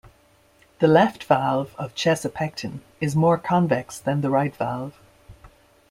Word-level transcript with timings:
The 0.79 0.87
left 0.87 1.23
valve 1.25 1.75
of 1.77 1.93
"Chesapecten" 1.93 2.79
is 2.99 3.15
more 3.15 3.37
convex 3.37 3.99
than 3.99 4.21
the 4.21 4.31
right 4.31 4.55
valve. 4.55 4.97